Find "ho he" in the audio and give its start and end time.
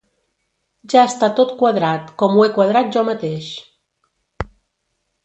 2.39-2.49